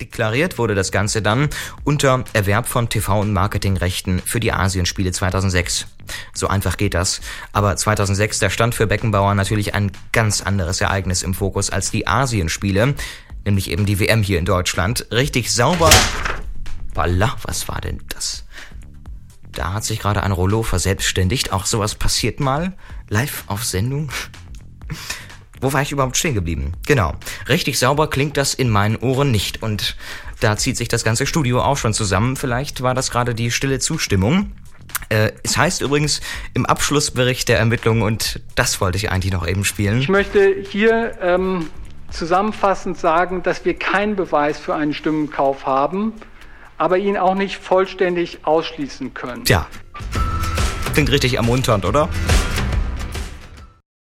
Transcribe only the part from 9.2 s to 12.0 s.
natürlich ein ganz anderes Ereignis im Fokus als